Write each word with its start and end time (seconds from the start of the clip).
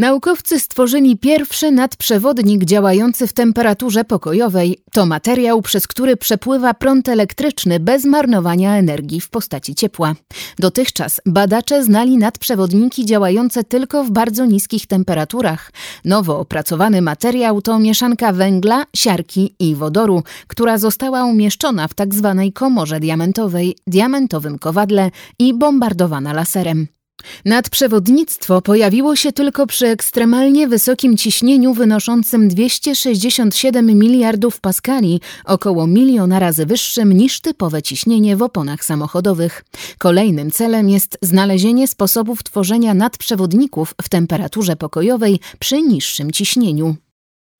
Naukowcy 0.00 0.60
stworzyli 0.60 1.16
pierwszy 1.16 1.70
nadprzewodnik 1.70 2.64
działający 2.64 3.26
w 3.26 3.32
temperaturze 3.32 4.04
pokojowej. 4.04 4.78
To 4.92 5.06
materiał, 5.06 5.62
przez 5.62 5.86
który 5.86 6.16
przepływa 6.16 6.74
prąd 6.74 7.08
elektryczny 7.08 7.80
bez 7.80 8.04
marnowania 8.04 8.76
energii 8.76 9.20
w 9.20 9.30
postaci 9.30 9.74
ciepła. 9.74 10.14
Dotychczas 10.58 11.20
badacze 11.26 11.84
znali 11.84 12.18
nadprzewodniki 12.18 13.06
działające 13.06 13.64
tylko 13.64 14.04
w 14.04 14.10
bardzo 14.10 14.44
niskich 14.46 14.86
temperaturach. 14.86 15.72
Nowo 16.04 16.38
opracowany 16.38 17.02
materiał 17.02 17.62
to 17.62 17.78
mieszanka 17.78 18.32
węgla, 18.32 18.84
siarki 18.96 19.54
i 19.58 19.74
wodoru, 19.74 20.22
która 20.46 20.78
została 20.78 21.24
umieszczona 21.24 21.88
w 21.88 21.94
tzw. 21.94 22.34
Tak 22.36 22.52
komorze 22.54 23.00
diamentowej, 23.00 23.76
diamentowym 23.86 24.58
kowadle 24.58 25.10
i 25.38 25.54
bombardowana 25.54 26.32
laserem. 26.32 26.99
Nadprzewodnictwo 27.44 28.62
pojawiło 28.62 29.16
się 29.16 29.32
tylko 29.32 29.66
przy 29.66 29.86
ekstremalnie 29.86 30.68
wysokim 30.68 31.16
ciśnieniu 31.16 31.74
wynoszącym 31.74 32.48
267 32.48 33.86
miliardów 33.86 34.60
paskali, 34.60 35.20
około 35.44 35.86
miliona 35.86 36.38
razy 36.38 36.66
wyższym 36.66 37.12
niż 37.12 37.40
typowe 37.40 37.82
ciśnienie 37.82 38.36
w 38.36 38.42
oponach 38.42 38.84
samochodowych. 38.84 39.64
Kolejnym 39.98 40.50
celem 40.50 40.88
jest 40.88 41.18
znalezienie 41.22 41.88
sposobów 41.88 42.42
tworzenia 42.42 42.94
nadprzewodników 42.94 43.94
w 44.02 44.08
temperaturze 44.08 44.76
pokojowej 44.76 45.40
przy 45.58 45.82
niższym 45.82 46.30
ciśnieniu. 46.30 46.96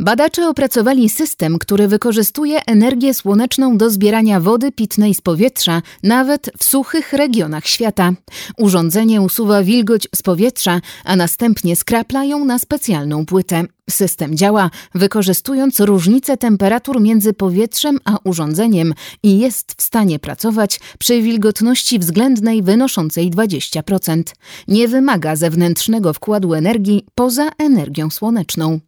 Badacze 0.00 0.48
opracowali 0.48 1.08
system, 1.08 1.58
który 1.58 1.88
wykorzystuje 1.88 2.64
energię 2.66 3.14
słoneczną 3.14 3.78
do 3.78 3.90
zbierania 3.90 4.40
wody 4.40 4.72
pitnej 4.72 5.14
z 5.14 5.20
powietrza, 5.20 5.82
nawet 6.02 6.50
w 6.58 6.64
suchych 6.64 7.12
regionach 7.12 7.66
świata. 7.66 8.12
Urządzenie 8.58 9.20
usuwa 9.20 9.62
wilgoć 9.62 10.08
z 10.14 10.22
powietrza, 10.22 10.80
a 11.04 11.16
następnie 11.16 11.76
skrapla 11.76 12.24
ją 12.24 12.44
na 12.44 12.58
specjalną 12.58 13.26
płytę. 13.26 13.64
System 13.90 14.36
działa 14.36 14.70
wykorzystując 14.94 15.80
różnicę 15.80 16.36
temperatur 16.36 17.00
między 17.00 17.32
powietrzem 17.32 17.98
a 18.04 18.18
urządzeniem 18.24 18.94
i 19.22 19.38
jest 19.38 19.74
w 19.78 19.82
stanie 19.82 20.18
pracować 20.18 20.80
przy 20.98 21.22
wilgotności 21.22 21.98
względnej 21.98 22.62
wynoszącej 22.62 23.30
20%. 23.30 24.22
Nie 24.68 24.88
wymaga 24.88 25.36
zewnętrznego 25.36 26.12
wkładu 26.12 26.54
energii 26.54 27.06
poza 27.14 27.50
energią 27.58 28.10
słoneczną. 28.10 28.80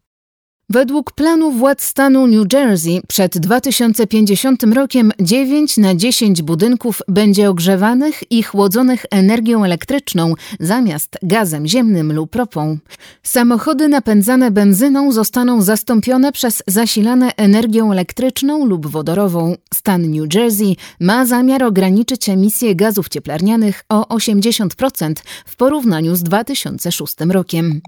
Według 0.72 1.12
planu 1.12 1.50
władz 1.50 1.82
stanu 1.82 2.26
New 2.26 2.52
Jersey 2.52 3.02
przed 3.08 3.38
2050 3.38 4.62
rokiem 4.62 5.12
9 5.20 5.76
na 5.76 5.94
10 5.94 6.42
budynków 6.42 7.02
będzie 7.08 7.50
ogrzewanych 7.50 8.32
i 8.32 8.42
chłodzonych 8.42 9.06
energią 9.10 9.64
elektryczną 9.64 10.34
zamiast 10.60 11.18
gazem 11.22 11.66
ziemnym 11.66 12.12
lub 12.12 12.34
ropą. 12.34 12.78
Samochody 13.22 13.88
napędzane 13.88 14.50
benzyną 14.50 15.12
zostaną 15.12 15.62
zastąpione 15.62 16.32
przez 16.32 16.62
zasilane 16.66 17.30
energią 17.36 17.92
elektryczną 17.92 18.66
lub 18.66 18.86
wodorową. 18.86 19.56
Stan 19.74 20.10
New 20.10 20.34
Jersey 20.34 20.76
ma 21.00 21.26
zamiar 21.26 21.62
ograniczyć 21.62 22.28
emisję 22.28 22.74
gazów 22.74 23.08
cieplarnianych 23.08 23.84
o 23.88 24.16
80% 24.16 25.14
w 25.46 25.56
porównaniu 25.56 26.16
z 26.16 26.22
2006 26.22 27.14
rokiem. 27.28 27.80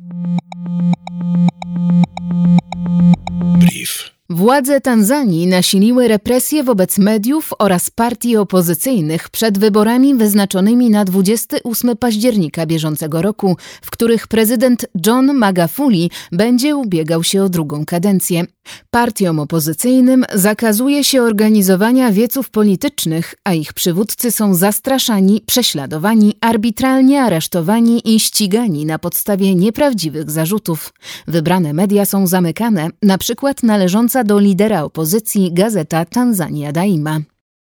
Brief. 3.58 4.10
Władze 4.30 4.80
Tanzanii 4.80 5.46
nasiliły 5.46 6.08
represje 6.08 6.64
wobec 6.64 6.98
mediów 6.98 7.50
oraz 7.58 7.90
partii 7.90 8.36
opozycyjnych 8.36 9.28
przed 9.28 9.58
wyborami 9.58 10.14
wyznaczonymi 10.14 10.90
na 10.90 11.04
28 11.04 11.96
października 11.96 12.66
bieżącego 12.66 13.22
roku, 13.22 13.56
w 13.82 13.90
których 13.90 14.26
prezydent 14.26 14.86
John 15.06 15.34
Magafuli 15.34 16.10
będzie 16.32 16.76
ubiegał 16.76 17.22
się 17.22 17.42
o 17.42 17.48
drugą 17.48 17.84
kadencję. 17.84 18.44
Partiom 18.90 19.38
opozycyjnym 19.38 20.24
zakazuje 20.34 21.04
się 21.04 21.22
organizowania 21.22 22.12
wieców 22.12 22.50
politycznych, 22.50 23.34
a 23.44 23.52
ich 23.52 23.72
przywódcy 23.72 24.30
są 24.30 24.54
zastraszani, 24.54 25.42
prześladowani, 25.46 26.36
arbitralnie 26.40 27.22
aresztowani 27.22 28.14
i 28.14 28.20
ścigani 28.20 28.86
na 28.86 28.98
podstawie 28.98 29.54
nieprawdziwych 29.54 30.30
zarzutów. 30.30 30.92
Wybrane 31.26 31.72
media 31.72 32.06
są 32.06 32.26
zamykane, 32.26 32.88
na 33.02 33.18
przykład 33.18 33.62
należąca 33.62 34.24
do 34.24 34.38
lidera 34.38 34.82
opozycji 34.82 35.52
gazeta 35.52 36.04
Tanzania 36.04 36.72
Daima. 36.72 37.20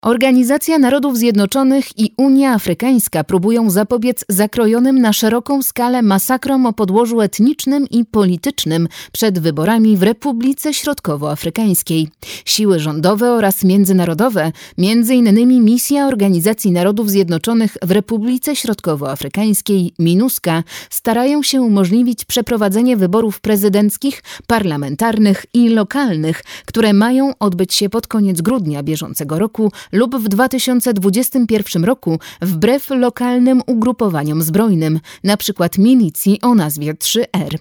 Organizacja 0.06 0.78
Narodów 0.78 1.18
Zjednoczonych 1.18 2.00
i 2.00 2.14
Unia 2.18 2.54
Afrykańska 2.54 3.24
próbują 3.24 3.70
zapobiec 3.70 4.26
zakrojonym 4.30 5.02
na 5.02 5.14
szeroką 5.14 5.64
skalę 5.64 6.02
masakrom 6.02 6.66
o 6.66 6.74
podłożu 6.74 7.22
etnicznym 7.22 7.90
i 7.90 8.06
politycznym 8.06 8.88
przed 9.12 9.40
wyborami 9.40 9.98
w 9.98 10.04
Republice 10.04 10.74
Środkowoafrykańskiej. 10.74 12.10
Siły 12.46 12.80
rządowe 12.80 13.32
oraz 13.32 13.64
międzynarodowe, 13.64 14.52
m.in. 14.78 15.64
misja 15.64 16.08
Organizacji 16.08 16.72
Narodów 16.72 17.10
Zjednoczonych 17.10 17.78
w 17.82 17.92
Republice 17.92 18.56
Środkowoafrykańskiej 18.56 19.94
MINUSCA, 20.00 20.64
starają 20.90 21.44
się 21.44 21.62
umożliwić 21.62 22.26
przeprowadzenie 22.26 22.98
wyborów 22.98 23.42
prezydenckich, 23.42 24.24
parlamentarnych 24.48 25.46
i 25.54 25.70
lokalnych, 25.70 26.44
które 26.66 26.94
mają 26.94 27.34
odbyć 27.40 27.74
się 27.74 27.90
pod 27.90 28.08
koniec 28.08 28.42
grudnia 28.42 28.84
bieżącego 28.84 29.40
roku 29.40 29.72
lub 29.92 30.16
w 30.16 30.28
2021 30.28 31.86
roku 31.86 32.20
wbrew 32.42 32.90
lokalnym 32.90 33.62
ugrupowaniom 33.68 34.42
zbrojnym, 34.42 35.00
np. 35.24 35.70
milicji 35.78 36.42
o 36.42 36.56
nazwie 36.56 36.94
3R. 36.94 37.58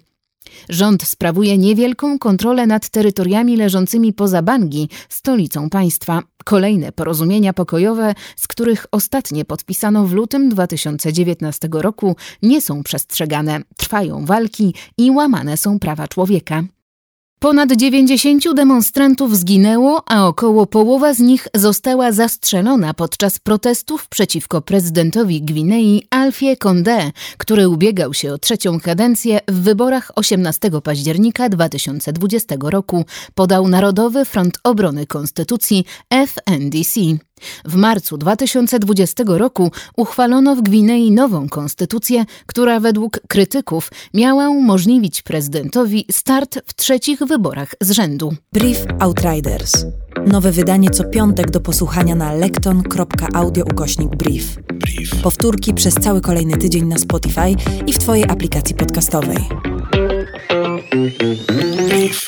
Rząd 0.68 1.02
sprawuje 1.02 1.58
niewielką 1.58 2.18
kontrolę 2.18 2.66
nad 2.66 2.88
terytoriami 2.88 3.56
leżącymi 3.56 4.12
poza 4.12 4.42
Bangi, 4.42 4.88
stolicą 5.08 5.70
państwa. 5.70 6.22
Kolejne 6.44 6.92
porozumienia 6.92 7.52
pokojowe, 7.52 8.14
z 8.36 8.48
których 8.48 8.86
ostatnie 8.90 9.44
podpisano 9.44 10.06
w 10.06 10.12
lutym 10.12 10.48
2019 10.48 11.68
roku, 11.72 12.16
nie 12.42 12.60
są 12.60 12.82
przestrzegane, 12.82 13.60
trwają 13.76 14.24
walki 14.24 14.74
i 14.98 15.10
łamane 15.10 15.56
są 15.56 15.78
prawa 15.78 16.08
człowieka. 16.08 16.62
Ponad 17.42 17.72
90 17.72 18.54
demonstrantów 18.54 19.36
zginęło, 19.36 20.02
a 20.06 20.26
około 20.26 20.66
połowa 20.66 21.14
z 21.14 21.18
nich 21.18 21.48
została 21.54 22.12
zastrzelona 22.12 22.94
podczas 22.94 23.38
protestów 23.38 24.08
przeciwko 24.08 24.60
prezydentowi 24.60 25.42
Gwinei 25.42 26.06
Alfie 26.10 26.56
Condé, 26.56 27.10
który 27.38 27.68
ubiegał 27.68 28.14
się 28.14 28.32
o 28.32 28.38
trzecią 28.38 28.80
kadencję 28.80 29.40
w 29.48 29.60
wyborach 29.60 30.12
18 30.16 30.70
października 30.84 31.48
2020 31.48 32.56
roku, 32.62 33.04
podał 33.34 33.68
Narodowy 33.68 34.24
Front 34.24 34.58
Obrony 34.64 35.06
Konstytucji 35.06 35.84
FNDC. 36.10 37.00
W 37.64 37.74
marcu 37.74 38.18
2020 38.18 39.24
roku 39.26 39.70
uchwalono 39.96 40.56
w 40.56 40.62
Gwinei 40.62 41.10
nową 41.10 41.48
konstytucję, 41.48 42.24
która 42.46 42.80
według 42.80 43.20
krytyków 43.28 43.90
miała 44.14 44.48
umożliwić 44.48 45.22
prezydentowi 45.22 46.04
start 46.10 46.58
w 46.66 46.74
trzecich 46.74 47.18
wyborach 47.18 47.74
z 47.80 47.90
rzędu. 47.90 48.34
Brief 48.52 48.84
Outriders. 48.98 49.84
Nowe 50.26 50.52
wydanie 50.52 50.90
co 50.90 51.04
piątek 51.04 51.50
do 51.50 51.60
posłuchania 51.60 52.14
na 52.14 52.32
lekton.audio 52.32 53.64
ukośnik 53.64 54.16
brief. 54.16 54.56
Brief. 54.72 55.22
Powtórki 55.22 55.74
przez 55.74 55.94
cały 55.94 56.20
kolejny 56.20 56.56
tydzień 56.56 56.86
na 56.86 56.98
Spotify 56.98 57.54
i 57.86 57.92
w 57.92 57.98
Twojej 57.98 58.24
aplikacji 58.24 58.74
podcastowej. 58.74 59.38
Brief. 61.88 62.26